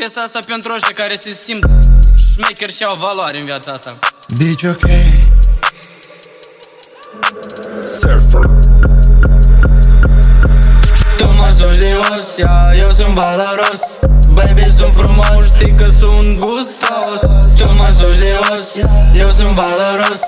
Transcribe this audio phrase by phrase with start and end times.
[0.00, 1.64] Piesa asta pentru ăștia care se simt
[2.14, 3.98] șmecher și au valoare în viața asta.
[4.36, 4.86] Bitch, ok.
[8.00, 8.44] Surfer.
[11.16, 12.28] Tu mă suci de os,
[12.82, 13.80] eu sunt valoros.
[14.32, 17.20] Baby, sunt frumos, știi că sunt gustos.
[17.58, 18.76] Tu mă suci de os,
[19.14, 20.20] eu sunt valoros.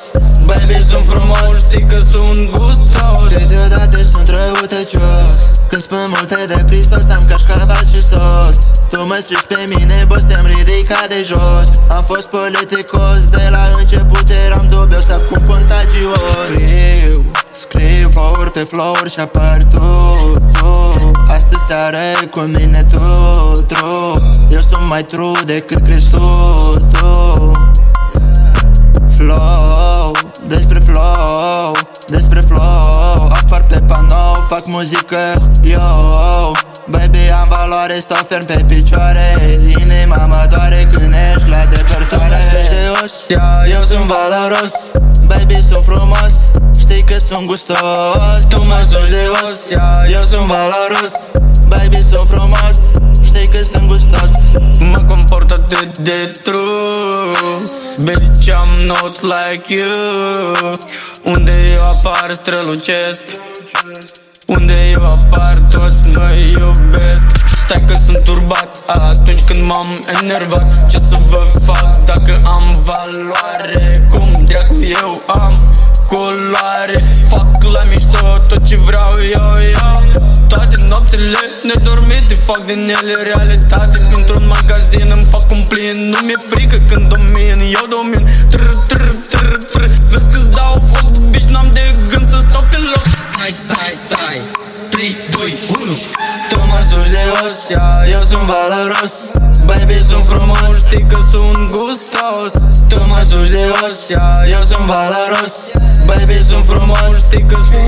[0.45, 3.32] Baby, sunt frumos, știi că sunt gustos.
[3.32, 5.36] Câteodată sunt răutăcios.
[5.68, 8.61] Când spun multe de pristos, am cașcaval și sos
[9.03, 11.69] Tu mă strici pe mine, boss, te-am ridicat de jos.
[11.88, 16.19] Am fost politicos, de la început eram dubios, acum contagios.
[16.52, 19.80] Scriu, scriu flow pe flow și apar tu,
[20.52, 21.10] tu.
[21.29, 22.98] Astăzi seară cu mine tu,
[23.66, 27.51] true Eu sunt mai true decât crezi tu, tu
[29.16, 30.10] Flow,
[30.46, 31.77] despre flow,
[32.07, 33.32] despre flow.
[33.43, 35.79] Apar pe panou, fac muzică, yo.
[35.79, 36.21] Baby, am
[37.62, 39.57] valoare, stau ferm pe picioare.
[39.80, 43.15] Inima mă doare când ești la depărtare de os,
[43.74, 44.74] eu sunt valoros.
[45.27, 46.35] Baby, sunt frumos,
[46.79, 48.37] știi că sunt gustos.
[48.49, 49.60] Tu mă suci de os,
[50.15, 51.15] eu sunt valoros.
[51.69, 52.79] Baby, sunt frumos,
[53.24, 54.30] știi că sunt gustos.
[54.79, 57.59] Mă comport atât de true.
[58.04, 60.73] Bitch, I'm not like you.
[61.24, 63.24] Unde eu apar strălucesc.
[64.47, 67.26] Unde eu apar toți mă iubesc
[67.72, 69.91] Stai că sunt turbat atunci când m-am
[70.22, 70.91] enervat.
[70.91, 74.06] Ce să vă fac dacă am valoare?
[74.10, 75.54] Cum dracu eu am
[76.06, 77.12] culoare?
[77.28, 80.22] Fac la mișto tot ce vreau eu, eu.
[80.48, 83.98] Toate nopțile nedormite fac din ele realitate.
[84.14, 86.09] Dintr-un magazin îmi fac un plin.
[86.12, 88.26] Nu mi-e frică când domin, eu domin.
[88.50, 89.86] Trr, trr, trr, trr.
[90.10, 93.04] Vezi că-ți dau foc, bitch, n-am de gând să stau pe loc.
[93.28, 94.72] Stai, stai, stai
[95.03, 95.92] 3, 2, 1
[96.48, 97.60] Tu mă suci de os,
[98.14, 99.14] eu sunt valoros.
[99.64, 102.53] Baby, sunt frumos, știi că sunt gustos.
[102.88, 104.00] Tu mă suci de os,
[104.54, 105.54] eu sunt valoros.
[106.06, 107.81] Baby, sunt frumos, știi că sunt gustos